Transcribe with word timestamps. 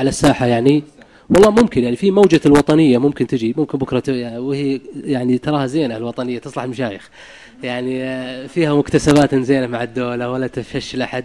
على 0.00 0.08
الساحة 0.08 0.46
يعني 0.46 0.82
والله 1.30 1.50
ممكن 1.50 1.84
يعني 1.84 1.96
في 1.96 2.10
موجة 2.10 2.40
الوطنية 2.46 2.98
ممكن 2.98 3.26
تجي 3.26 3.54
ممكن 3.56 3.78
بكرة 3.78 4.02
وهي 4.38 4.80
يعني 5.04 5.38
تراها 5.38 5.66
زينة 5.66 5.96
الوطنية 5.96 6.38
تصلح 6.38 6.62
المشايخ. 6.62 7.10
يعني 7.62 8.02
آه، 8.04 8.46
فيها 8.46 8.74
مكتسبات 8.74 9.34
زينة 9.34 9.66
مع 9.66 9.82
الدولة 9.82 10.30
ولا 10.30 10.46
تفشل 10.46 11.02
أحد 11.02 11.24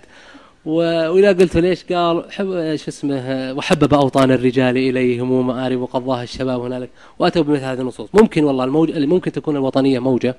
وإذا 0.66 1.28
قلت 1.28 1.58
ليش؟ 1.58 1.84
قال 1.84 2.32
حب 2.32 2.76
شو 2.76 2.88
اسمه 2.88 3.54
وحبب 3.58 3.94
أوطان 3.94 4.32
الرجال 4.32 4.78
إليهم 4.78 5.32
ومآرب 5.32 5.80
وقضاها 5.80 6.24
الشباب 6.24 6.62
هنالك. 6.62 6.90
وأتوا 7.20 7.44
بمثل 7.44 7.64
هذه 7.64 7.82
النصوص. 7.82 8.10
ممكن 8.14 8.44
والله 8.44 8.64
الموجة 8.64 9.06
ممكن 9.06 9.32
تكون 9.32 9.56
الوطنية 9.56 10.00
موجة 10.00 10.30
آه، 10.30 10.34
آه، 10.34 10.36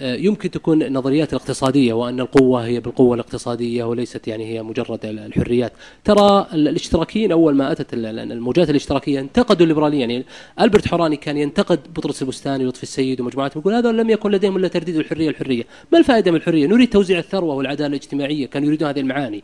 يمكن 0.00 0.50
تكون 0.50 0.82
النظريات 0.82 1.32
الاقتصادية 1.32 1.92
وأن 1.92 2.20
القوة 2.20 2.64
هي 2.66 2.80
بالقوة 2.80 3.14
الاقتصادية 3.14 3.84
وليست 3.84 4.28
يعني 4.28 4.46
هي 4.46 4.62
مجرد 4.62 5.04
الحريات. 5.04 5.72
ترى 6.04 6.46
الاشتراكيين 6.52 7.32
أول 7.32 7.54
ما 7.54 7.72
أتت 7.72 7.94
الموجات 7.94 8.70
الاشتراكية 8.70 9.20
انتقدوا 9.20 9.62
الليبرالية 9.62 10.00
يعني 10.00 10.24
ألبرت 10.60 10.88
حوراني 10.88 11.16
كان 11.16 11.36
ينتقد 11.36 11.80
بطرس 11.96 12.22
البستاني 12.22 12.64
ولطفي 12.64 12.82
السيد 12.82 13.20
ومجموعتهم 13.20 13.60
يقول 13.60 13.74
هذول 13.74 13.98
لم 13.98 14.10
يكن 14.10 14.30
لديهم 14.30 14.56
إلا 14.56 14.68
ترديد 14.68 14.96
الحرية 14.96 15.28
الحرية. 15.28 15.64
ما 15.92 15.98
الفائدة 15.98 16.30
من 16.30 16.36
الحرية؟ 16.36 16.66
نريد 16.66 16.90
توزيع 16.90 17.18
الثروة 17.18 17.54
والعدالة 17.54 17.86
الاجتماعية. 17.86 18.46
كانوا 18.46 18.66
يريدون 18.68 18.88
هذه 18.88 19.00
المعاني. 19.00 19.42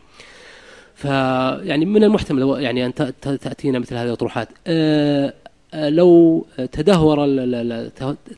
فيعني 0.94 1.84
من 1.84 2.04
المحتمل 2.04 2.62
يعني 2.62 2.86
أن 2.86 2.94
تأتينا 3.22 3.78
مثل 3.78 3.94
هذه 3.94 4.06
الأطروحات. 4.06 4.48
أه 4.66 5.34
لو 5.74 6.46
تدهور 6.72 7.26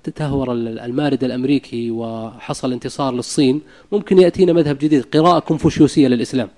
تدهور 0.04 0.52
المارد 0.52 1.24
الأمريكي 1.24 1.90
وحصل 1.90 2.72
انتصار 2.72 3.14
للصين 3.14 3.60
ممكن 3.92 4.18
يأتينا 4.18 4.52
مذهب 4.52 4.78
جديد 4.78 5.04
قراءة 5.04 5.38
كونفوشيوسية 5.38 6.08
للإسلام 6.08 6.48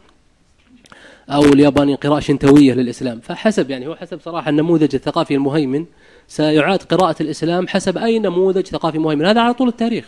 أو 1.30 1.44
الياباني 1.44 1.94
قراءة 1.94 2.20
شنتوية 2.20 2.74
للإسلام. 2.74 3.20
فحسب 3.20 3.70
يعني 3.70 3.86
هو 3.86 3.96
حسب 3.96 4.20
صراحة 4.20 4.50
النموذج 4.50 4.94
الثقافي 4.94 5.34
المهيمن 5.34 5.84
سيعاد 6.28 6.82
قراءة 6.82 7.22
الإسلام 7.22 7.68
حسب 7.68 7.98
أي 7.98 8.18
نموذج 8.18 8.66
ثقافي 8.66 8.98
مهيمن. 8.98 9.24
هذا 9.24 9.40
على 9.40 9.54
طول 9.54 9.68
التاريخ. 9.68 10.04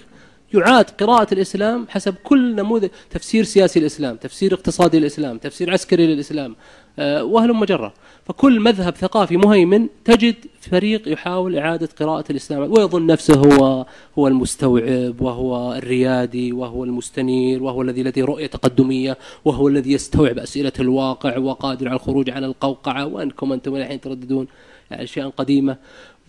يعاد 0.54 0.90
قراءة 0.90 1.34
الإسلام 1.34 1.86
حسب 1.88 2.14
كل 2.24 2.54
نموذج. 2.56 2.88
تفسير 3.10 3.44
سياسي 3.44 3.78
الإسلام 3.78 4.16
تفسير 4.16 4.54
اقتصادي 4.54 4.98
للإسلام 4.98 5.38
تفسير 5.38 5.70
عسكري 5.70 6.06
للإسلام 6.06 6.56
آه، 6.98 7.24
وهل 7.24 7.52
مجرة. 7.52 7.94
فكل 8.24 8.60
مذهب 8.60 8.96
ثقافي 8.96 9.36
مهيمن 9.36 9.88
تجد 10.04 10.34
فريق 10.60 11.08
يحاول 11.08 11.58
إعادة 11.58 11.88
قراءة 12.00 12.24
الإسلام. 12.30 12.72
ويظن 12.72 13.06
نفسه 13.06 13.34
هو 13.34 13.86
هو 14.18 14.28
المستوعب 14.28 15.20
وهو 15.20 15.74
الريادي 15.74 16.52
وهو 16.52 16.84
المستنير 16.84 17.62
وهو 17.62 17.82
الذي 17.82 18.02
لديه 18.02 18.24
رؤية 18.24 18.46
تقدمية 18.46 19.18
وهو 19.44 19.68
الذي 19.68 19.92
يستوعب 19.92 20.38
أسئلة 20.38 20.72
الواقع 20.80 21.38
وقادر 21.38 21.88
على 21.88 21.96
الخروج 21.96 22.30
عن 22.30 22.44
القوقعة. 22.44 23.06
وأنكم 23.06 23.52
أنتم 23.52 23.76
الحين 23.76 24.00
ترددون 24.00 24.46
أشياء 24.92 25.28
قديمة. 25.28 25.76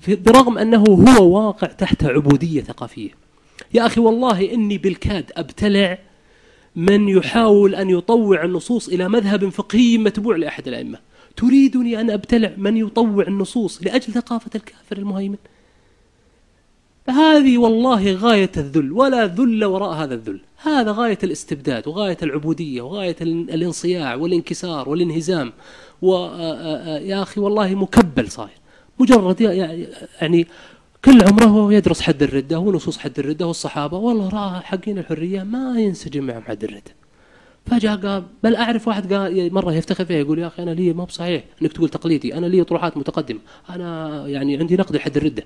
برغم 0.08 0.58
أنه 0.58 0.84
هو 0.84 1.38
واقع 1.38 1.68
تحت 1.68 2.04
عبودية 2.04 2.62
ثقافية. 2.62 3.21
يا 3.74 3.86
أخي 3.86 4.02
والله 4.02 4.54
إني 4.54 4.78
بالكاد 4.78 5.32
أبتلع 5.36 6.00
من 6.76 7.10
يحاول 7.10 7.76
أن 7.76 7.90
يطوع 7.90 8.44
النصوص 8.44 8.90
إلى 8.90 9.10
مذهب 9.10 9.50
فقهي 9.50 9.98
متبوع 9.98 10.36
لأحد 10.36 10.68
الأئمة. 10.68 11.00
تريدني 11.38 12.02
أن 12.02 12.10
أبتلع 12.10 12.52
من 12.58 12.78
يطوع 12.78 13.28
النصوص 13.28 13.84
لأجل 13.84 14.14
ثقافة 14.14 14.52
الكافر 14.56 14.98
المهيمن؟ 14.98 15.38
هذه 17.10 17.58
والله 17.58 18.14
غاية 18.14 18.52
الذل 18.58 18.92
ولا 18.92 19.26
ذل 19.26 19.66
وراء 19.66 19.94
هذا 19.94 20.14
الذل. 20.14 20.40
هذا 20.64 20.92
غاية 20.92 21.18
الاستبداد 21.24 21.88
وغاية 21.88 22.18
العبودية 22.24 22.82
وغاية 22.82 23.16
الانصياع 23.22 24.16
والانكسار 24.16 24.90
والانهزام. 24.90 25.54
ويا 26.02 27.22
أخي 27.22 27.42
والله 27.42 27.76
مكبل 27.76 28.32
صاير. 28.32 28.62
مجرد 29.00 29.42
يعني 29.42 30.48
كل 31.06 31.24
عمره 31.24 31.74
يدرس 31.74 32.02
حد 32.02 32.24
الردة 32.24 32.60
ونصوص 32.60 32.98
حد 32.98 33.20
الردة 33.20 33.48
والصحابة 33.48 33.98
والله 33.98 34.30
رأى 34.30 34.62
حقين 34.62 34.98
الحرية 34.98 35.44
ما 35.44 35.80
ينسجم 35.80 36.24
معهم 36.24 36.44
حد 36.44 36.64
الردة. 36.64 36.96
فجاء 37.66 37.98
قال 37.98 38.24
بل 38.44 38.56
أعرف 38.56 38.88
واحد 38.88 39.14
قال 39.14 39.54
مرة 39.54 39.74
يفتخر 39.74 40.06
فيها 40.06 40.18
يقول 40.18 40.40
يا 40.40 40.48
أخي 40.48 40.64
أنا 40.64 40.72
لي 40.72 40.94
ما 40.94 41.04
بصحيح 41.04 41.44
أنك 41.62 41.74
تقول 41.74 41.90
تقليدي 41.90 42.34
أنا 42.38 42.46
لي 42.46 42.64
طروحات 42.64 42.98
متقدمة 42.98 43.40
أنا 43.70 44.28
يعني 44.28 44.58
عندي 44.58 44.76
نقد 44.76 44.96
لحد 44.96 45.18
الردة. 45.18 45.44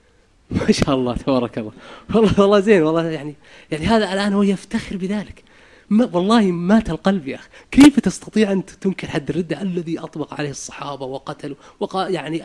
ما 0.50 0.72
شاء 0.72 0.94
الله 0.94 1.16
تبارك 1.16 1.58
الله. 1.58 1.72
والله 2.14 2.40
والله 2.40 2.60
زين 2.60 2.82
والله 2.82 3.04
يعني 3.04 3.34
يعني 3.70 3.86
هذا 3.86 4.12
الآن 4.12 4.32
هو 4.32 4.42
يفتخر 4.42 4.96
بذلك. 4.96 5.44
ما 5.90 6.10
والله 6.12 6.40
مات 6.52 6.90
القلب 6.90 7.28
يا 7.28 7.36
أخي. 7.36 7.48
كيف 7.70 8.00
تستطيع 8.00 8.52
أن 8.52 8.64
تنكر 8.66 9.08
حد 9.08 9.30
الردة 9.30 9.62
الذي 9.62 9.98
أطبق 9.98 10.34
عليه 10.34 10.50
الصحابة 10.50 11.06
وقتلوا 11.06 11.56
وقا 11.80 12.08
يعني 12.08 12.42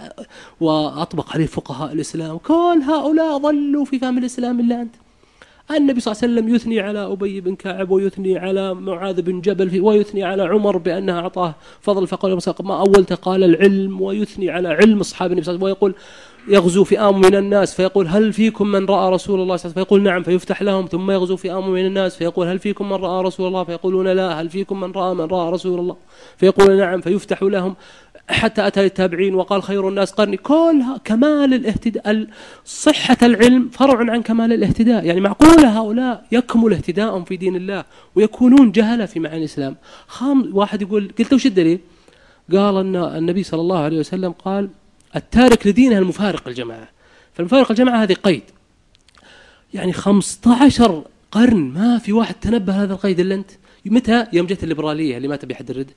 وأطبق 0.61 1.33
عليه 1.33 1.45
فقهاء 1.45 1.93
الإسلام؟ 1.93 2.37
كل 2.37 2.81
هؤلاء 2.87 3.39
ظلوا 3.39 3.85
في 3.85 3.99
فهم 3.99 4.17
الإسلام 4.17 4.59
إلا 4.59 4.81
أنت. 4.81 4.95
النبي 5.71 5.99
صلى 5.99 6.11
الله 6.11 6.23
عليه 6.23 6.33
وسلم 6.33 6.55
يثني 6.55 6.79
على 6.79 6.99
أبي 6.99 7.41
بن 7.41 7.55
كعب 7.55 7.89
ويثني 7.89 8.37
على 8.37 8.73
معاذ 8.73 9.21
بن 9.21 9.41
جبل 9.41 9.81
ويثني 9.81 10.23
على 10.23 10.43
عمر 10.43 10.77
بأنها 10.77 11.19
أعطاه 11.19 11.55
فضل 11.81 12.07
فقال 12.07 12.39
ما 12.63 12.79
أولت 12.79 13.13
قال 13.13 13.43
العلم. 13.43 14.01
ويثني 14.01 14.49
على 14.49 14.67
علم 14.67 14.99
أصحاب 14.99 15.31
النبي 15.31 15.45
صلى 15.45 15.55
الله 15.55 15.67
عليه 15.67 15.77
وسلم 15.77 15.85
ويقول 15.85 15.95
يغزو 16.47 16.83
فئام 16.83 17.21
من 17.21 17.35
الناس. 17.35 17.75
فيقول 17.75 18.07
هل 18.07 18.33
فيكم 18.33 18.67
من 18.67 18.85
رأى 18.85 19.11
رسول 19.11 19.39
الله 19.39 19.55
صلى 19.55 19.65
الله 19.65 19.73
عليه 19.75 19.81
وسلم؟ 19.81 19.83
فيقول 19.83 20.01
نعم. 20.03 20.23
فيفتح 20.23 20.61
لهم 20.61 20.85
ثم 20.85 21.11
يغزو 21.11 21.35
فئام 21.35 21.69
من 21.69 21.85
الناس. 21.85 22.17
فيقول 22.17 22.47
هل 22.47 22.59
فيكم 22.59 22.89
من 22.89 22.95
رأى 22.95 23.23
رسول 23.23 23.47
الله؟ 23.47 23.63
فيقولون 23.63 24.07
لا. 24.07 24.41
هل 24.41 24.49
فيكم 24.49 24.79
من 24.79 24.91
رأى 24.91 25.15
من 25.15 25.25
رأى 25.25 25.51
رسول 25.51 25.79
الله؟ 25.79 25.95
فيقول 26.37 26.77
نعم. 26.77 27.01
فيفتح 27.01 27.43
لهم 27.43 27.75
حتى 28.29 28.67
أتى 28.67 28.85
التابعين 28.85 29.35
وقال 29.35 29.63
خير 29.63 29.89
الناس 29.89 30.11
قرني. 30.11 30.37
كلها 30.37 30.97
كمال 31.05 31.53
الاهتداء 31.53 32.27
صحة 32.65 33.17
العلم 33.23 33.69
فرع 33.69 34.11
عن 34.11 34.21
كمال 34.21 34.53
الاهتداء. 34.53 35.05
يعني 35.05 35.21
معقول 35.21 35.65
هؤلاء 35.65 36.25
يكمل 36.31 36.73
اهتداءهم 36.73 37.23
في 37.23 37.37
دين 37.37 37.55
الله 37.55 37.85
ويكونون 38.15 38.71
جهلة 38.71 39.05
في 39.05 39.19
معنى 39.19 39.37
الإسلام؟ 39.37 39.75
خام 40.07 40.49
واحد 40.53 40.81
يقول 40.81 41.11
قلت 41.19 41.33
وش 41.33 41.45
الدليل؟ 41.45 41.79
قال 42.51 42.77
أن 42.77 42.95
النبي 42.95 43.43
صلى 43.43 43.61
الله 43.61 43.79
عليه 43.79 43.99
وسلم 43.99 44.31
قال 44.31 44.69
التارك 45.15 45.67
لدينه 45.67 45.97
المفارق 45.97 46.47
الجماعة. 46.47 46.87
فالمفارق 47.33 47.71
الجماعة 47.71 48.03
هذه 48.03 48.13
قيد. 48.13 48.43
يعني 49.73 49.93
15 49.93 51.03
قرن 51.31 51.57
ما 51.57 51.97
في 51.97 52.13
واحد 52.13 52.35
تنبه 52.35 52.83
هذا 52.83 52.93
القيد 52.93 53.19
إلا 53.19 53.35
أنت. 53.35 53.51
متى؟ 53.85 54.27
يوم 54.33 54.45
جت 54.45 54.63
الليبرالية 54.63 55.17
اللي 55.17 55.27
ما 55.27 55.35
تبي 55.35 55.55
حد 55.55 55.69
الرد. 55.69 55.91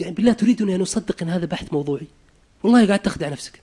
يعني 0.00 0.14
بالله 0.14 0.32
تريدني 0.32 0.74
أن 0.74 0.80
أصدق 0.80 1.22
أن 1.22 1.28
هذا 1.28 1.46
بحث 1.46 1.72
موضوعي؟ 1.72 2.06
والله 2.62 2.86
قاعد 2.86 2.98
تخدع 2.98 3.28
نفسك. 3.28 3.60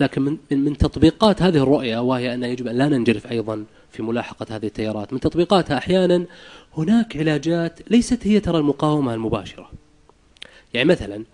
لكن 0.00 0.22
من, 0.22 0.38
من 0.50 0.76
تطبيقات 0.78 1.42
هذه 1.42 1.56
الرؤية 1.56 1.98
وهي 1.98 2.34
أن 2.34 2.42
يجب 2.44 2.66
أن 2.66 2.78
لا 2.78 2.88
ننجرف 2.88 3.26
أيضا 3.26 3.64
في 3.92 4.02
ملاحقة 4.02 4.56
هذه 4.56 4.66
التيارات. 4.66 5.12
من 5.12 5.20
تطبيقاتها 5.20 5.78
أحيانا 5.78 6.24
هناك 6.76 7.16
علاجات 7.16 7.78
ليست 7.90 8.26
هي 8.26 8.40
ترى 8.40 8.58
المقاومة 8.58 9.14
المباشرة. 9.14 9.70
يعني 10.74 10.88
مثلا 10.88 11.24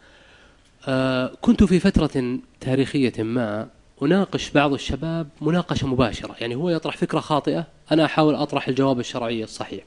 آه، 0.89 1.33
كنت 1.41 1.65
في 1.65 1.81
فترة 1.81 2.39
تاريخية 2.61 3.23
ما 3.23 3.69
أناقش 4.03 4.51
بعض 4.51 4.73
الشباب 4.73 5.29
مناقشة 5.41 5.87
مباشرة. 5.87 6.37
يعني 6.41 6.55
هو 6.55 6.71
يطرح 6.71 6.97
فكرة 6.97 7.21
خاطئة 7.21 7.67
أنا 7.93 8.05
أحاول 8.05 8.35
أطرح 8.35 8.69
الجواب 8.69 9.01
الشرعي 9.01 9.45
الصحيح. 9.45 9.85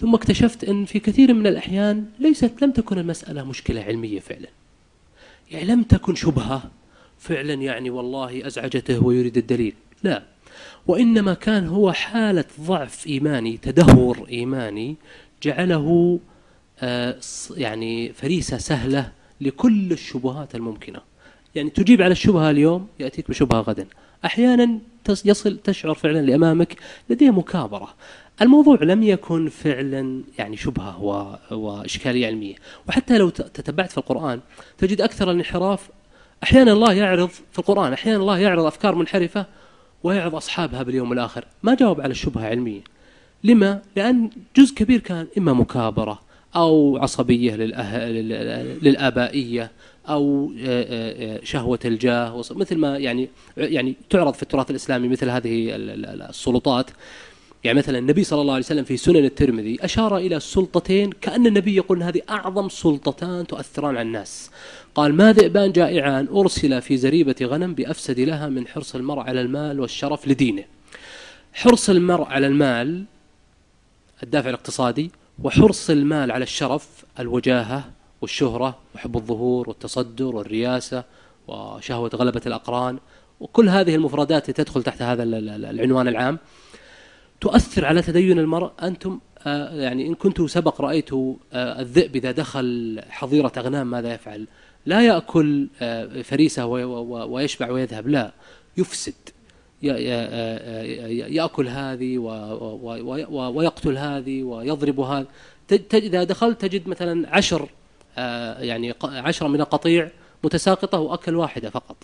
ثم 0.00 0.14
اكتشفت 0.14 0.64
أن 0.64 0.84
في 0.84 0.98
كثير 0.98 1.34
من 1.34 1.46
الأحيان 1.46 2.06
ليست 2.18 2.52
لم 2.62 2.70
تكن 2.70 2.98
المسألة 2.98 3.44
مشكلة 3.44 3.80
علمية 3.80 4.20
فعلا. 4.20 4.48
يعني 5.50 5.64
لم 5.64 5.82
تكن 5.82 6.14
شبهة 6.14 6.70
فعلا 7.18 7.54
يعني 7.54 7.90
والله 7.90 8.46
أزعجته 8.46 9.04
ويريد 9.04 9.36
الدليل. 9.36 9.74
لا. 10.02 10.22
وإنما 10.86 11.34
كان 11.34 11.66
هو 11.66 11.92
حالة 11.92 12.44
ضعف 12.60 13.06
إيماني 13.06 13.56
تدهور 13.56 14.26
إيماني 14.28 14.96
جعله 15.42 16.18
آه، 16.80 17.16
يعني 17.56 18.12
فريسة 18.12 18.58
سهلة 18.58 19.12
لكل 19.40 19.92
الشبهات 19.92 20.54
الممكنة. 20.54 21.00
يعني 21.54 21.70
تجيب 21.70 22.02
على 22.02 22.12
الشبهة 22.12 22.50
اليوم 22.50 22.88
يأتيك 23.00 23.28
بشبهة 23.30 23.60
غدا. 23.60 23.86
أحيانا 24.24 24.78
يصل 25.24 25.58
تشعر 25.58 25.94
فعلا 25.94 26.18
لأمامك 26.18 26.76
لديه 27.10 27.30
مكابرة. 27.30 27.94
الموضوع 28.42 28.78
لم 28.82 29.02
يكن 29.02 29.48
فعلا 29.48 30.22
يعني 30.38 30.56
شبهة 30.56 31.02
وإشكالية 31.50 32.26
علمية. 32.26 32.54
وحتى 32.88 33.18
لو 33.18 33.28
تتبعت 33.28 33.90
في 33.90 33.98
القرآن 33.98 34.40
تجد 34.78 35.00
أكثر 35.00 35.30
الانحراف. 35.30 35.88
أحيانا 36.42 36.72
الله 36.72 36.92
يعرض 36.92 37.28
في 37.28 37.58
القرآن 37.58 37.92
أحيانا 37.92 38.18
الله 38.18 38.38
يعرض 38.38 38.64
أفكار 38.64 38.94
منحرفة 38.94 39.46
ويعرض 40.02 40.34
أصحابها 40.34 40.82
باليوم 40.82 41.12
الآخر. 41.12 41.44
ما 41.62 41.74
جاوب 41.74 42.00
على 42.00 42.10
الشبهة 42.10 42.46
علمية. 42.46 42.80
لما؟ 43.44 43.82
لأن 43.96 44.30
جزء 44.56 44.74
كبير 44.74 45.00
كان 45.00 45.26
إما 45.38 45.52
مكابرة 45.52 46.20
أو 46.56 46.96
عصبية 46.96 47.54
للآبائية 48.82 49.70
أو 50.08 50.52
شهوة 51.42 51.78
الجاه 51.84 52.42
مثل 52.50 52.76
ما 52.76 52.98
يعني 52.98 53.28
يعني 53.56 53.94
تعرض 54.10 54.34
في 54.34 54.42
التراث 54.42 54.70
الإسلامي 54.70 55.08
مثل 55.08 55.30
هذه 55.30 55.68
السلطات. 55.74 56.90
يعني 57.64 57.78
مثلا 57.78 57.98
النبي 57.98 58.24
صلى 58.24 58.40
الله 58.40 58.54
عليه 58.54 58.64
وسلم 58.64 58.84
في 58.84 58.96
سنن 58.96 59.24
الترمذي 59.24 59.84
أشار 59.84 60.16
إلى 60.16 60.36
السلطتين 60.36 61.12
كأن 61.12 61.46
النبي 61.46 61.76
يقول 61.76 62.02
هذه 62.02 62.20
أعظم 62.30 62.68
سلطتان 62.68 63.46
تؤثران 63.46 63.96
على 63.96 64.06
الناس. 64.06 64.50
قال 64.94 65.14
ما 65.14 65.32
ذئبان 65.32 65.72
جائعان 65.72 66.28
أرسل 66.28 66.82
في 66.82 66.96
زريبة 66.96 67.34
غنم 67.42 67.74
بأفسد 67.74 68.20
لها 68.20 68.48
من 68.48 68.66
حرص 68.66 68.94
المرء 68.94 69.20
على 69.20 69.40
المال 69.40 69.80
والشرف 69.80 70.28
لدينه. 70.28 70.64
حرص 71.52 71.90
المرء 71.90 72.24
على 72.24 72.46
المال 72.46 73.04
الدافع 74.22 74.48
الاقتصادي 74.48 75.10
وحرص 75.42 75.90
المال 75.90 76.32
على 76.32 76.42
الشرف 76.42 77.04
الوجاهة 77.20 77.90
والشهرة 78.20 78.78
وحب 78.94 79.16
الظهور 79.16 79.68
والتصدر 79.68 80.36
والرياسة 80.36 81.04
وشهوة 81.48 82.10
غلبة 82.14 82.42
الأقران 82.46 82.98
وكل 83.40 83.68
هذه 83.68 83.94
المفردات 83.94 84.50
تدخل 84.50 84.82
تحت 84.82 85.02
هذا 85.02 85.22
العنوان 85.22 86.08
العام 86.08 86.38
تؤثر 87.40 87.84
على 87.84 88.02
تدين 88.02 88.38
المرء. 88.38 88.70
أنتم 88.82 89.20
آه، 89.46 89.74
يعني 89.74 90.06
إن 90.06 90.14
كنتم 90.14 90.46
سبق 90.46 90.80
رأيتوا 90.80 91.34
آه، 91.52 91.80
الذئب 91.80 92.16
إذا 92.16 92.30
دخل 92.30 93.00
حظيرة 93.08 93.52
أغنام 93.56 93.90
ماذا 93.90 94.14
يفعل؟ 94.14 94.46
لا 94.86 95.00
يأكل 95.00 95.68
آه، 95.80 96.22
فريسة 96.22 96.66
ويشبع 96.66 97.70
ويذهب 97.70 98.08
لا 98.08 98.32
يفسد. 98.76 99.14
يأكل 99.82 101.68
هذه 101.68 102.18
ويقتل 103.28 103.98
هذه 103.98 104.42
ويضرب 104.42 105.00
هذا 105.00 105.26
إذا 105.94 106.24
دخلت 106.24 106.60
تجد 106.60 106.88
مثلا 106.88 107.36
عشر 107.36 107.68
يعني 108.58 108.94
عشرة 109.02 109.48
من 109.48 109.60
القطيع 109.60 110.10
متساقطة 110.44 110.98
وأكل 110.98 111.36
واحدة 111.36 111.70
فقط. 111.70 111.96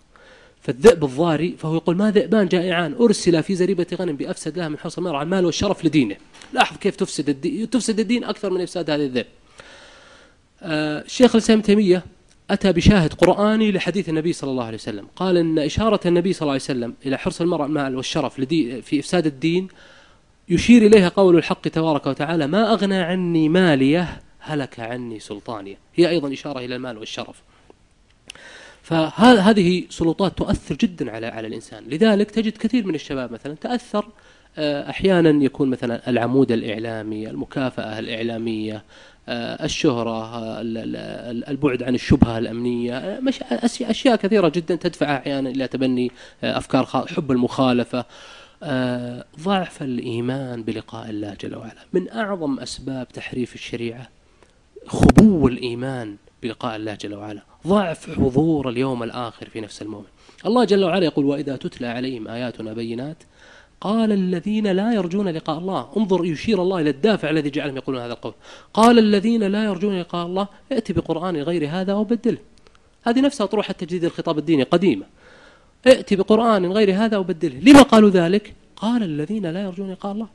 فالذئب 0.61 1.05
الضاري 1.05 1.56
فهو 1.59 1.75
يقول 1.75 1.97
ما 1.97 2.11
ذئبان 2.11 2.49
جائعان 2.49 2.94
أرسل 2.94 3.43
في 3.43 3.55
زريبة 3.55 3.87
غنم 3.94 4.17
بأفسد 4.17 4.59
لها 4.59 4.69
من 4.69 4.79
حرص 4.79 4.99
المرء 4.99 5.15
على 5.15 5.25
المال 5.25 5.47
والشرف 5.47 5.85
لدينه. 5.85 6.17
لاحظ 6.53 6.76
كيف 6.76 6.97
تفسد 6.97 7.29
الدين 7.29 7.71
تفسد 7.71 8.00
الدين 8.00 8.25
أكثر 8.25 8.50
من 8.50 8.61
إفساد 8.61 8.91
هذه 8.91 9.05
الذئب. 9.05 9.26
الشيخ 10.62 11.35
الإسلام 11.35 11.61
تيمية 11.61 12.05
أتى 12.50 12.73
بشاهد 12.73 13.14
قرآني 13.14 13.73
لحديث 13.73 14.08
النبي 14.08 14.32
صلى 14.32 14.50
الله 14.50 14.64
عليه 14.64 14.76
وسلم. 14.76 15.06
قال 15.17 15.37
إن 15.37 15.58
إشارة 15.58 16.00
النبي 16.06 16.32
صلى 16.32 16.43
الله 16.43 16.52
عليه 16.52 16.62
وسلم 16.62 16.94
إلى 17.06 17.19
حرص 17.19 17.41
المرء 17.41 17.64
المال 17.64 17.96
والشرف 17.96 18.41
في 18.41 19.00
إفساد 19.00 19.26
الدين 19.26 19.69
يشير 20.49 20.87
إليها 20.87 21.08
قول 21.08 21.37
الحق 21.37 21.69
تبارك 21.69 22.06
وتعالى 22.06 22.46
ما 22.46 22.73
أغنى 22.73 22.96
عني 22.96 23.49
ماليه 23.49 24.20
هلك 24.38 24.81
عني 24.81 25.20
سلطانيه. 25.20 25.79
هي 25.94 26.08
أيضا 26.08 26.32
إشارة 26.32 26.58
إلى 26.58 26.76
المال 26.76 26.99
والشرف. 26.99 27.43
فهذه 28.84 29.84
سلطات 29.90 30.38
تؤثر 30.38 30.75
جدا 30.75 31.10
على 31.10 31.26
على 31.26 31.46
الإنسان. 31.46 31.84
لذلك 31.88 32.31
تجد 32.31 32.56
كثير 32.56 32.86
من 32.86 32.94
الشباب 32.94 33.32
مثلا 33.32 33.54
تأثر 33.54 34.08
آه، 34.58 34.90
أحيانا 34.90 35.44
يكون 35.44 35.70
مثلا 35.70 36.10
العمود 36.10 36.52
الإعلامي 36.52 37.31
المكافأة 37.31 37.98
الإعلامية 37.98 38.82
آه، 39.28 39.64
الشهرة 39.64 40.31
البعد 41.50 41.82
عن 41.82 41.94
الشبهة 41.94 42.38
الأمنية 42.38 43.20
أشياء 43.82 44.16
كثيرة 44.16 44.48
جدا 44.48 44.75
تدفع 44.75 45.16
أحيانا 45.16 45.50
إلى 45.50 45.69
تبني 45.69 46.10
آه، 46.44 46.58
أفكار 46.58 46.84
حب 46.87 47.30
المخالفة. 47.32 48.04
ضعف 49.40 49.82
الإيمان 49.82 50.62
بلقاء 50.62 51.10
الله 51.10 51.37
جل 51.40 51.56
وعلا 51.56 51.84
من 51.92 52.10
أعظم 52.10 52.60
أسباب 52.60 53.08
تحريف 53.08 53.54
الشريعة 53.54 54.08
خبو 54.86 55.48
الإيمان 55.48 56.16
بلقاء 56.42 56.76
الله 56.76 56.94
جل 56.94 57.14
وعلا. 57.14 57.42
ضعف 57.66 58.10
حضور 58.10 58.69
اليوم 58.69 59.02
الآخر 59.02 59.48
في 59.48 59.60
نفس 59.60 59.82
المؤمن. 59.82 60.06
الله 60.46 60.64
جل 60.64 60.84
وعلا 60.84 61.04
يقول 61.04 61.25
وإذا 61.25 61.56
تتلى 61.56 61.86
عليهم 61.86 62.28
آياتنا 62.28 62.72
بينات 62.72 63.16
قال 63.81 64.12
الذين 64.12 64.66
لا 64.66 64.94
يرجون 64.94 65.28
لقاء 65.28 65.58
الله 65.58 65.88
انظر 65.96 66.25
يشير 66.25 66.62
الله 66.62 66.81
إلى 66.81 66.90
الدافع 66.90 67.31
الذي 67.31 67.50
جعلهم 67.50 67.76
يقولون 67.76 68.02
هذا 68.02 68.12
القول. 68.12 68.34
قال 68.75 68.98
الذين 68.98 69.42
لا 69.42 69.64
يرجون 69.64 70.00
لقاء 70.00 70.26
الله 70.26 70.48
ائت 70.72 70.92
بقرآن 70.92 71.37
غير 71.37 71.69
هذا 71.69 71.94
وبدله. 71.94 72.38
هذه 73.02 73.20
نفسها 73.20 73.46
طروح 73.46 73.72
تجديد 73.72 74.04
الخطاب 74.04 74.38
الديني 74.38 74.62
قديمة. 74.62 75.06
ائت 75.87 76.14
بقرآن 76.14 76.72
غير 76.72 76.94
هذا 76.96 77.16
وبدله. 77.16 77.58
لما 77.60 77.82
قالوا 77.82 78.10
ذلك؟ 78.10 78.54
قال 78.76 79.02
الذين 79.02 79.46
لا 79.46 79.62
يرجون 79.62 79.90
لقاء 79.90 80.12
الله. 80.12 80.28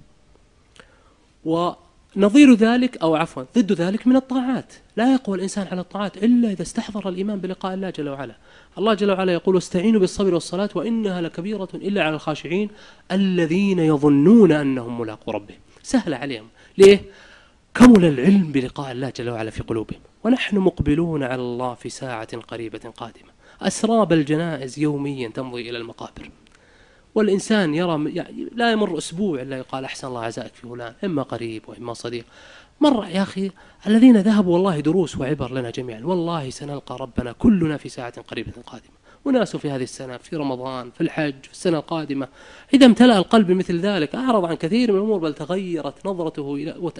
نظير 2.17 2.53
ذلك 2.53 2.97
أو 2.97 3.15
عفوا 3.15 3.43
ضد 3.57 3.71
ذلك 3.71 4.07
من 4.07 4.15
الطاعات. 4.15 4.73
لا 4.97 5.13
يقوى 5.13 5.37
الإنسان 5.37 5.67
على 5.71 5.81
الطاعات 5.81 6.17
إلا 6.17 6.51
إذا 6.51 6.61
استحضر 6.61 7.09
الإيمان 7.09 7.39
بلقاء 7.39 7.73
الله 7.73 7.89
جل 7.89 8.09
وعلا. 8.09 8.35
الله 8.77 8.93
جل 8.93 9.11
وعلا 9.11 9.33
يقول 9.33 9.57
استعينوا 9.57 9.99
بالصبر 9.99 10.33
والصلاة 10.33 10.69
وإنها 10.75 11.21
لكبيرة 11.21 11.69
إلا 11.73 12.03
على 12.03 12.15
الخاشعين 12.15 12.69
الذين 13.11 13.79
يظنون 13.79 14.51
أنهم 14.51 15.01
ملاقوا 15.01 15.33
ربهم. 15.33 15.57
سهل 15.83 16.13
عليهم. 16.13 16.47
ليه؟ 16.77 17.01
كمل 17.75 18.05
العلم 18.05 18.51
بلقاء 18.51 18.91
الله 18.91 19.13
جل 19.17 19.29
وعلا 19.29 19.49
في 19.49 19.63
قلوبهم. 19.63 19.99
ونحن 20.23 20.57
مقبلون 20.57 21.23
على 21.23 21.41
الله 21.41 21.73
في 21.73 21.89
ساعة 21.89 22.37
قريبة 22.37 22.93
قادمة. 22.97 23.31
أسراب 23.61 24.13
الجنائز 24.13 24.79
يوميا 24.79 25.29
تمضي 25.29 25.69
إلى 25.69 25.77
المقابر. 25.77 26.29
والإنسان 27.19 27.75
يرى 27.75 28.15
يعني 28.15 28.47
لا 28.55 28.71
يمر 28.71 28.97
أسبوع 28.97 29.41
إلا 29.41 29.57
يقال 29.57 29.85
أحسن 29.85 30.07
الله 30.07 30.23
عزائك 30.23 30.53
في 30.53 30.67
فلان 30.67 30.93
إما 31.03 31.23
قريب 31.23 31.61
وإما 31.67 31.93
صديق. 31.93 32.25
مر 32.81 33.05
يا 33.07 33.21
أخي 33.21 33.51
الذين 33.87 34.17
ذهبوا 34.17 34.53
والله 34.53 34.79
دروس 34.79 35.17
وعبر 35.17 35.51
لنا 35.51 35.69
جميعا 35.69 36.01
والله 36.03 36.49
سنلقى 36.49 36.97
ربنا 36.99 37.31
كلنا 37.31 37.77
في 37.77 37.89
ساعة 37.89 38.21
قريبة 38.21 38.51
قادمة. 38.65 38.99
وناس 39.25 39.55
في 39.55 39.71
هذه 39.71 39.83
السنة 39.83 40.17
في 40.17 40.35
رمضان 40.35 40.91
في 40.91 41.01
الحج 41.01 41.43
في 41.43 41.51
السنة 41.51 41.77
القادمة. 41.77 42.27
إذا 42.73 42.85
امتلأ 42.85 43.17
القلب 43.17 43.47
بمثل 43.47 43.79
ذلك 43.79 44.15
أعرض 44.15 44.45
عن 44.45 44.55
كثير 44.55 44.91
من 44.91 44.97
الأمور 44.97 45.19
بل 45.19 45.33
تغيرت 45.33 46.05
نظرته 46.05 46.55
إلى 46.55 46.91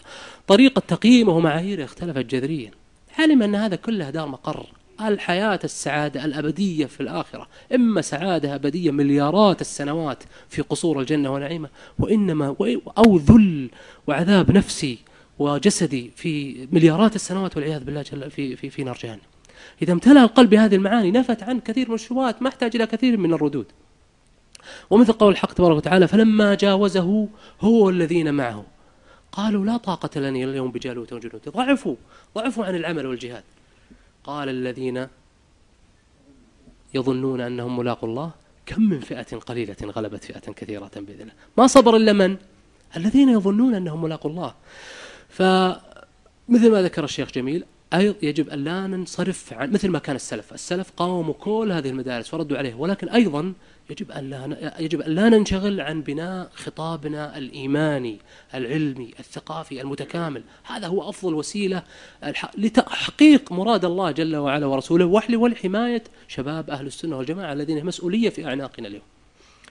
طريقة 0.47 0.79
تقييمه 0.87 1.33
ومعاييره 1.37 1.83
اختلفت 1.83 2.25
جذريا. 2.25 2.71
علم 3.19 3.43
أن 3.43 3.55
هذا 3.55 3.75
كله 3.75 4.09
دار 4.09 4.27
مقر. 4.27 4.65
الحياة 5.07 5.59
السعادة 5.63 6.25
الأبدية 6.25 6.85
في 6.85 7.01
الآخرة 7.01 7.47
إما 7.75 8.01
سعادة 8.01 8.55
أبدية 8.55 8.91
مليارات 8.91 9.61
السنوات 9.61 10.23
في 10.49 10.61
قصور 10.61 10.99
الجنة 10.99 11.33
ونعيمة 11.33 11.69
وإنما 11.99 12.55
أو 12.97 13.17
ذل 13.17 13.69
وعذاب 14.07 14.51
نفسي 14.51 14.97
وجسدي 15.39 16.11
في 16.15 16.67
مليارات 16.71 17.15
السنوات 17.15 17.57
والعياذ 17.57 17.83
بالله 17.83 18.01
جل 18.01 18.31
في 18.31 18.55
في 18.55 18.69
في 18.69 18.83
نار 18.83 18.97
جهنم. 19.03 19.19
إذا 19.81 19.93
امتلأ 19.93 20.23
القلب 20.23 20.49
بهذه 20.49 20.75
المعاني 20.75 21.11
نفت 21.11 21.43
عن 21.43 21.59
كثير 21.59 21.89
من 21.89 21.95
الشبهات 21.95 22.41
ما 22.41 22.49
احتاج 22.49 22.75
إلى 22.75 22.85
كثير 22.85 23.17
من 23.17 23.33
الردود. 23.33 23.65
ومثل 24.89 25.13
قول 25.13 25.31
الحق 25.31 25.53
تبارك 25.53 25.77
وتعالى 25.77 26.07
فلما 26.07 26.55
جاوزه 26.55 27.27
هو 27.61 27.89
الذين 27.89 28.33
معه 28.33 28.65
قالوا 29.31 29.65
لا 29.65 29.77
طاقة 29.77 30.19
لنا 30.19 30.29
اليوم 30.29 30.71
بجالوت 30.71 31.13
وجنود 31.13 31.41
ضعفوا 31.49 31.95
ضعفوا 32.35 32.65
عن 32.65 32.75
العمل 32.75 33.05
والجهاد 33.05 33.43
قال 34.23 34.49
الذين 34.49 35.07
يظنون 36.93 37.41
أنهم 37.41 37.79
ملاقوا 37.79 38.09
الله 38.09 38.31
كم 38.65 38.81
من 38.81 38.99
فئة 38.99 39.37
قليلة 39.37 39.75
غلبت 39.83 40.23
فئة 40.23 40.53
كثيرة 40.53 40.91
بإذن 40.95 41.21
الله 41.21 41.33
ما 41.57 41.67
صبر 41.67 41.95
إلا 41.95 42.13
من؟ 42.13 42.37
الذين 42.97 43.29
يظنون 43.29 43.75
أنهم 43.75 44.01
ملاقوا 44.01 44.31
الله. 44.31 44.55
فمثل 45.29 46.71
ما 46.71 46.81
ذكر 46.81 47.03
الشيخ 47.03 47.31
جميل 47.31 47.65
أيضا 47.93 48.15
يجب 48.21 48.49
أن 48.49 48.63
لا 48.63 48.87
ننصرف 48.87 49.53
عن 49.53 49.71
مثل 49.71 49.89
ما 49.89 49.99
كان 49.99 50.15
السلف. 50.15 50.53
السلف 50.53 50.91
قاوموا 50.97 51.33
كل 51.33 51.71
هذه 51.71 51.89
المدارس 51.89 52.33
وردوا 52.33 52.57
عليه 52.57 52.75
ولكن 52.75 53.09
أيضا 53.09 53.53
يجب 53.89 54.11
أن 54.11 54.29
لا 54.29 54.73
يجب 54.79 55.01
أن 55.01 55.11
لا 55.11 55.29
ننشغل 55.29 55.81
عن 55.81 56.01
بناء 56.01 56.49
خطابنا 56.53 57.37
الإيماني 57.37 58.19
العلمي 58.53 59.13
الثقافي 59.19 59.81
المتكامل. 59.81 60.43
هذا 60.63 60.87
هو 60.87 61.09
أفضل 61.09 61.33
وسيلة 61.33 61.83
لتحقيق 62.57 63.51
مراد 63.51 63.85
الله 63.85 64.11
جل 64.11 64.35
وعلا 64.35 64.65
ورسوله 64.65 65.05
وحل 65.05 65.35
ولحماية 65.35 66.03
شباب 66.27 66.69
أهل 66.69 66.87
السنة 66.87 67.17
والجماعة 67.17 67.53
الذين 67.53 67.85
مسؤولية 67.85 68.29
في 68.29 68.45
أعناقنا 68.45 68.87
اليوم. 68.87 69.03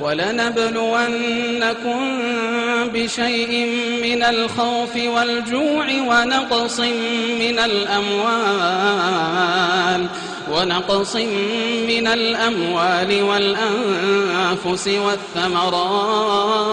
ولنبلونكم 0.00 2.00
بشيء 2.94 3.66
من 4.02 4.22
الخوف 4.22 4.96
والجوع 4.96 5.86
ونقص 5.86 6.80
من 7.40 7.58
الأموال. 7.58 9.18
ونقص 10.52 11.16
من 11.86 12.06
الأموال 12.06 13.22
والأنفس 13.22 14.88
والثمرات. 14.88 16.68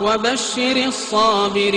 وبشر 0.00 0.76
الصابرين 0.76 1.74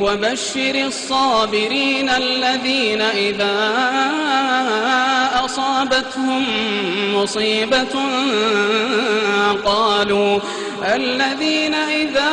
وبشر 0.00 0.74
الصابرين 0.86 2.08
الذين 2.08 3.02
إذا 3.02 3.74
أصابتهم 5.44 6.44
مصيبة 7.14 7.94
قالوا 9.64 10.38
الذين 10.94 11.74
إذا 11.74 12.32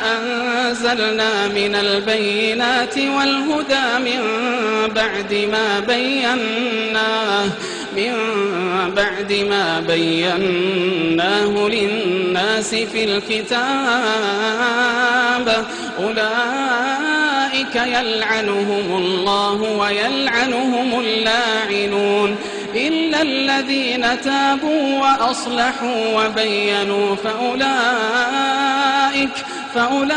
أنزلنا 0.91 1.47
من 1.47 1.75
البينات 1.75 2.97
والهدى 2.97 3.99
من 3.99 4.21
بعد 4.93 5.47
ما 5.51 5.79
بيناه 5.79 7.49
من 7.95 8.13
بعد 8.95 9.33
ما 9.49 9.79
بيناه 9.87 11.67
للناس 11.67 12.75
في 12.75 13.03
الكتاب. 13.03 13.61
أولئك 15.99 17.75
يلعنهم 17.75 18.97
الله 18.97 19.61
ويلعنهم 19.61 20.99
اللاعنون. 20.99 22.35
إلا 22.87 23.21
الذين 23.21 24.21
تابوا 24.21 24.99
وأصلحوا 24.99 26.25
وبينوا 26.25 27.15
فأولئك 27.15 28.51
فأولئك 29.75 30.11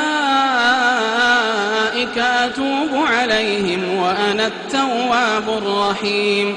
أتوب 2.19 2.91
عليهم 2.95 3.95
وأنا 3.95 4.47
التواب 4.47 5.49
الرحيم. 5.49 6.57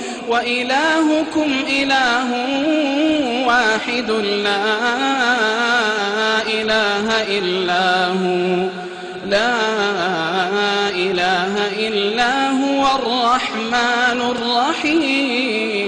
وإلهكم 0.31 1.49
إله 1.69 2.29
واحد 3.47 4.11
لا 4.11 4.65
إله 6.47 7.07
إلا 7.37 8.07
هو. 8.07 8.69
لا 9.29 9.55
إله 10.89 11.53
إلا 11.87 12.49
هو 12.49 12.83
الرحمن 12.95 14.19
الرحيم. 14.31 15.80